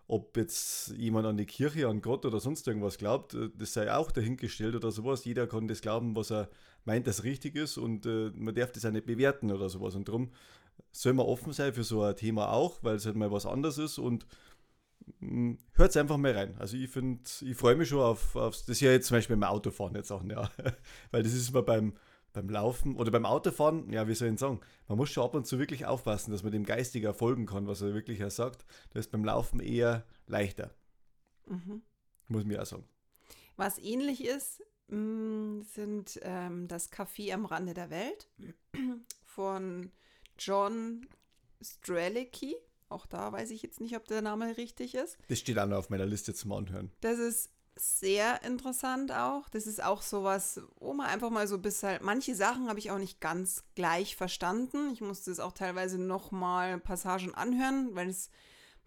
[0.06, 3.92] ob jetzt jemand an die Kirche, an Gott oder sonst irgendwas glaubt, äh, das sei
[3.92, 5.24] auch dahingestellt oder sowas.
[5.24, 6.50] Jeder kann das glauben, was er
[6.84, 9.94] meint, das richtig ist und äh, man darf das auch nicht bewerten oder sowas.
[9.94, 10.30] Und darum
[10.92, 13.78] soll man offen sein für so ein Thema auch, weil es halt mal was anderes
[13.78, 14.26] ist und
[15.74, 16.56] hört es einfach mal rein.
[16.58, 19.48] Also ich finde, ich freue mich schon auf, auf das ja jetzt zum Beispiel beim
[19.48, 20.50] Autofahren jetzt auch, ja.
[21.10, 21.94] weil das ist immer beim,
[22.32, 25.46] beim Laufen oder beim Autofahren, ja, wie soll ich sagen, man muss schon ab und
[25.46, 28.64] zu wirklich aufpassen, dass man dem Geistiger folgen kann, was er wirklich sagt.
[28.90, 30.74] Das ist beim Laufen eher leichter.
[31.46, 31.82] Mhm.
[32.28, 32.84] Muss mir auch sagen.
[33.56, 38.28] Was ähnlich ist, mm, sind ähm, das Café am Rande der Welt
[39.24, 39.92] von
[40.38, 41.06] John
[41.62, 42.56] Strelicky.
[42.94, 45.18] Auch da weiß ich jetzt nicht, ob der Name richtig ist.
[45.28, 46.92] Das steht auch noch auf meiner Liste zum Anhören.
[47.00, 49.48] Das ist sehr interessant auch.
[49.48, 52.92] Das ist auch sowas, wo man einfach mal so bis halt, manche Sachen habe ich
[52.92, 54.92] auch nicht ganz gleich verstanden.
[54.92, 58.30] Ich musste es auch teilweise nochmal Passagen anhören, weil es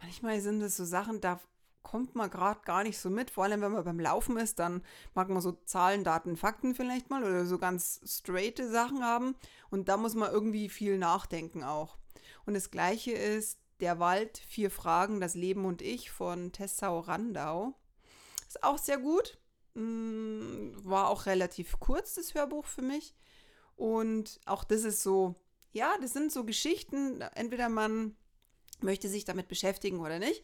[0.01, 1.41] manchmal sind es so Sachen, da
[1.83, 3.29] kommt man gerade gar nicht so mit.
[3.29, 4.83] Vor allem, wenn man beim Laufen ist, dann
[5.15, 9.35] mag man so Zahlen, Daten, Fakten vielleicht mal oder so ganz straighte Sachen haben.
[9.69, 11.97] Und da muss man irgendwie viel nachdenken auch.
[12.45, 17.75] Und das Gleiche ist Der Wald, vier Fragen, das Leben und ich von Tessau Randau.
[18.47, 19.37] Ist auch sehr gut.
[19.75, 23.13] Mm, war auch relativ kurz, das Hörbuch für mich.
[23.75, 25.35] Und auch das ist so,
[25.71, 28.15] ja, das sind so Geschichten, entweder man
[28.81, 30.43] möchte sich damit beschäftigen oder nicht.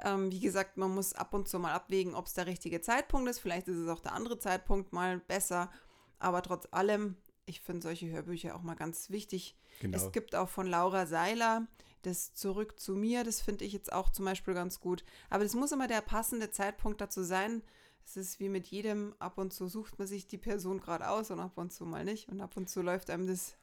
[0.00, 3.28] Ähm, wie gesagt, man muss ab und zu mal abwägen, ob es der richtige Zeitpunkt
[3.30, 3.38] ist.
[3.38, 5.70] Vielleicht ist es auch der andere Zeitpunkt mal besser.
[6.18, 9.56] Aber trotz allem, ich finde solche Hörbücher auch mal ganz wichtig.
[9.80, 9.96] Genau.
[9.96, 11.66] Es gibt auch von Laura Seiler
[12.06, 15.04] das Zurück zu mir, das finde ich jetzt auch zum Beispiel ganz gut.
[15.28, 17.62] Aber es muss immer der passende Zeitpunkt dazu sein.
[18.04, 21.30] Es ist wie mit jedem, ab und zu sucht man sich die Person gerade aus
[21.32, 22.28] und ab und zu mal nicht.
[22.28, 23.56] Und ab und zu läuft einem das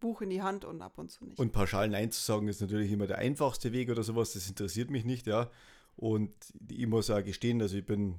[0.00, 1.38] Buch in die Hand und ab und zu nicht.
[1.38, 4.32] Und pauschal Nein zu sagen ist natürlich immer der einfachste Weg oder sowas.
[4.32, 5.48] Das interessiert mich nicht, ja.
[5.96, 6.32] Und
[6.68, 8.16] ich muss auch gestehen, also ich bin,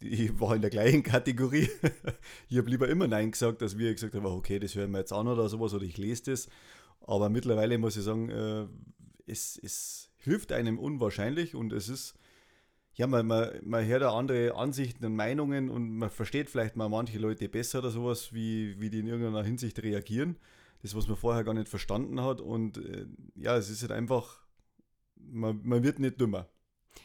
[0.00, 1.70] ich war in der gleichen Kategorie.
[2.48, 5.12] ich habe lieber immer Nein gesagt, als wir gesagt haben, okay, das hören wir jetzt
[5.12, 6.48] an oder sowas oder ich lese das.
[7.06, 8.66] Aber mittlerweile muss ich sagen, äh,
[9.26, 12.14] es, es hilft einem unwahrscheinlich und es ist,
[12.94, 16.88] ja, man, man, man hört da andere Ansichten und Meinungen und man versteht vielleicht mal
[16.88, 20.38] manche Leute besser oder sowas, wie, wie die in irgendeiner Hinsicht reagieren.
[20.82, 22.40] Das, was man vorher gar nicht verstanden hat.
[22.40, 24.42] Und äh, ja, es ist halt einfach,
[25.14, 26.48] man, man wird nicht dümmer.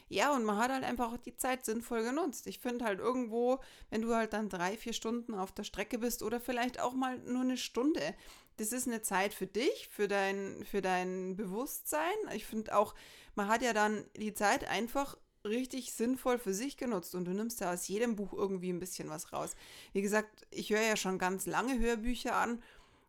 [0.08, 2.46] Ja, und man hat halt einfach auch die Zeit sinnvoll genutzt.
[2.46, 6.22] Ich finde halt irgendwo, wenn du halt dann drei, vier Stunden auf der Strecke bist
[6.22, 8.14] oder vielleicht auch mal nur eine Stunde,
[8.58, 12.14] das ist eine Zeit für dich, für dein, für dein Bewusstsein.
[12.34, 12.94] Ich finde auch,
[13.34, 17.60] man hat ja dann die Zeit einfach richtig sinnvoll für sich genutzt und du nimmst
[17.60, 19.54] ja aus jedem Buch irgendwie ein bisschen was raus.
[19.92, 22.62] Wie gesagt, ich höre ja schon ganz lange Hörbücher an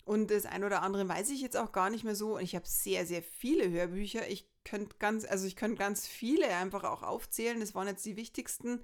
[0.06, 2.36] und das ein oder andere weiß ich jetzt auch gar nicht mehr so.
[2.36, 4.28] Und ich habe sehr, sehr viele Hörbücher.
[4.28, 7.60] Ich könnte ganz, also ich könnte ganz viele einfach auch aufzählen.
[7.60, 8.84] Das waren jetzt die wichtigsten.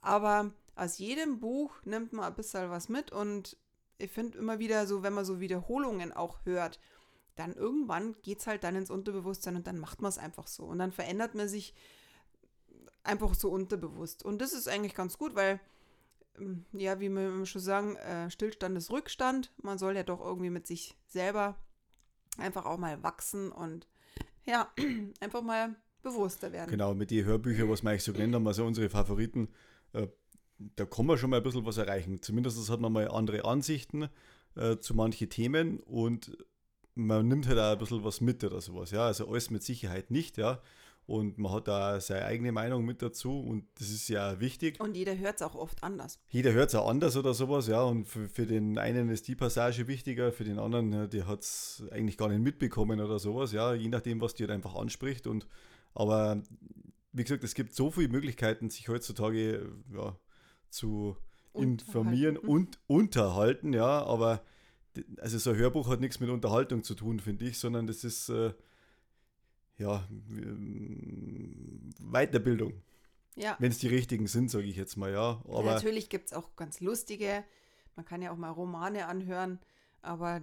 [0.00, 3.56] Aber aus jedem Buch nimmt man ein bisschen was mit und
[4.00, 6.78] ich finde immer wieder so, wenn man so Wiederholungen auch hört,
[7.36, 10.64] dann irgendwann geht es halt dann ins Unterbewusstsein und dann macht man es einfach so.
[10.64, 11.74] Und dann verändert man sich
[13.02, 14.24] einfach so unterbewusst.
[14.24, 15.60] Und das ist eigentlich ganz gut, weil,
[16.38, 19.52] ähm, ja, wie wir schon sagen, äh, Stillstand ist Rückstand.
[19.62, 21.56] Man soll ja doch irgendwie mit sich selber
[22.36, 23.86] einfach auch mal wachsen und
[24.44, 24.70] ja,
[25.20, 26.70] einfach mal bewusster werden.
[26.70, 29.48] Genau, mit den Hörbüchern, was wir eigentlich so genannt haben, also unsere Favoriten,
[29.92, 30.08] äh,
[30.76, 32.20] da kann man schon mal ein bisschen was erreichen.
[32.22, 34.08] Zumindest hat man mal andere Ansichten
[34.56, 36.36] äh, zu manchen Themen und
[36.94, 38.90] man nimmt halt auch ein bisschen was mit oder sowas.
[38.90, 40.60] Ja, also alles mit Sicherheit nicht, ja.
[41.06, 44.78] Und man hat da seine eigene Meinung mit dazu und das ist ja wichtig.
[44.78, 46.20] Und jeder hört es auch oft anders.
[46.28, 47.82] Jeder hört es auch anders oder sowas, ja.
[47.82, 51.82] Und für, für, den einen ist die Passage wichtiger, für den anderen, der hat es
[51.90, 53.74] eigentlich gar nicht mitbekommen oder sowas, ja.
[53.74, 55.26] Je nachdem, was dir halt einfach anspricht.
[55.26, 55.48] Und
[55.94, 56.42] aber
[57.12, 60.16] wie gesagt, es gibt so viele Möglichkeiten, sich heutzutage ja,
[60.70, 61.16] zu
[61.54, 64.42] informieren und unterhalten, ja, aber
[65.18, 68.28] also so ein Hörbuch hat nichts mit Unterhaltung zu tun, finde ich, sondern das ist
[68.28, 68.52] äh,
[69.78, 70.06] ja
[72.00, 72.82] Weiterbildung.
[73.36, 73.56] Ja.
[73.58, 75.40] Wenn es die richtigen sind, sage ich jetzt mal, ja.
[75.44, 77.44] Aber Natürlich gibt es auch ganz lustige
[77.96, 79.60] Man kann ja auch mal Romane anhören,
[80.02, 80.42] aber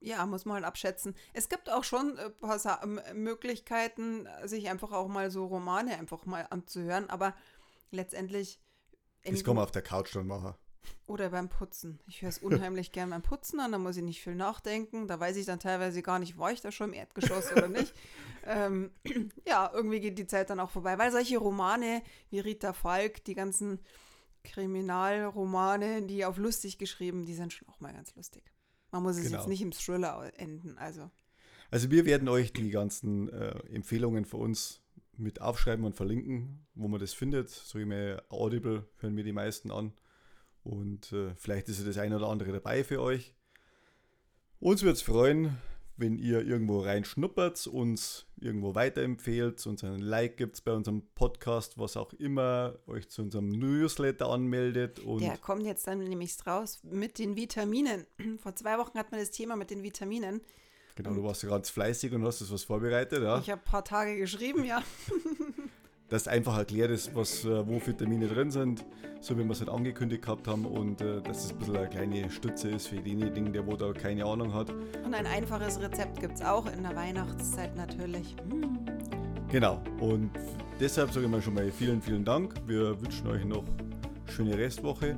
[0.00, 1.14] ja, muss man halt abschätzen.
[1.34, 2.80] Es gibt auch schon ein paar Sa
[3.14, 7.34] Möglichkeiten, sich einfach auch mal so Romane einfach mal anzuhören, aber
[7.90, 8.60] letztendlich.
[9.24, 10.54] Das kann man auf der Couch dann machen.
[11.06, 11.98] Oder beim Putzen.
[12.06, 15.08] Ich höre es unheimlich gern beim Putzen an, da muss ich nicht viel nachdenken.
[15.08, 17.94] Da weiß ich dann teilweise gar nicht, war ich da schon im Erdgeschoss oder nicht.
[18.46, 18.90] Ähm,
[19.46, 23.34] ja, irgendwie geht die Zeit dann auch vorbei, weil solche Romane wie Rita Falk, die
[23.34, 23.80] ganzen
[24.44, 28.42] Kriminalromane, die auf lustig geschrieben, die sind schon auch mal ganz lustig.
[28.92, 29.36] Man muss es genau.
[29.36, 31.10] jetzt nicht im Thriller enden, also.
[31.70, 34.80] Also wir werden euch die ganzen äh, Empfehlungen für uns
[35.20, 37.50] mit aufschreiben und verlinken, wo man das findet.
[37.50, 39.92] So wie mir Audible hören mir die meisten an.
[40.62, 43.34] Und äh, vielleicht ist ja das eine oder andere dabei für euch.
[44.58, 45.56] Uns würde es freuen,
[45.96, 51.96] wenn ihr irgendwo reinschnuppert, uns irgendwo weiterempfehlt, uns einen Like gibt bei unserem Podcast, was
[51.96, 54.98] auch immer, euch zu unserem Newsletter anmeldet.
[55.00, 58.06] Und Der kommt jetzt dann nämlich raus mit den Vitaminen.
[58.38, 60.40] Vor zwei Wochen hat man das Thema mit den Vitaminen.
[61.02, 63.38] Genau, du warst ja ganz fleißig und hast das was vorbereitet, ja?
[63.38, 64.82] Ich habe ein paar Tage geschrieben, ja.
[66.10, 68.84] dass einfach erklärt ist, was, äh, wo Vitamine drin sind,
[69.20, 71.88] so wie wir es halt angekündigt gehabt haben und äh, dass es ein bisschen eine
[71.88, 74.70] kleine Stütze ist für denjenigen, der wo da keine Ahnung hat.
[75.04, 78.36] Und ein einfaches Rezept gibt es auch in der Weihnachtszeit natürlich.
[78.50, 78.78] Hm.
[79.48, 80.30] Genau, und
[80.78, 82.54] deshalb sage ich mal schon mal vielen, vielen Dank.
[82.66, 83.64] Wir wünschen euch noch
[84.26, 85.16] schöne Restwoche.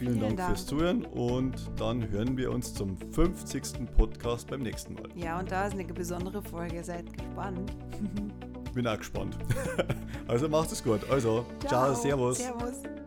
[0.00, 3.86] Vielen, vielen Dank, Dank, fürs Zuhören und dann hören wir uns zum 50.
[3.98, 5.10] Podcast beim nächsten Mal.
[5.14, 6.82] Ja, und da ist eine besondere Folge.
[6.82, 7.70] Seid gespannt.
[8.74, 9.36] Bin auch gespannt.
[10.26, 11.00] also macht es gut.
[11.10, 12.38] Also, ciao, ciao servus.
[12.38, 12.99] Servus.